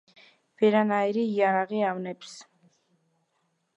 ვერანაირი 0.61 1.25
იარაღი 1.33 1.83
ავნებს. 1.93 2.33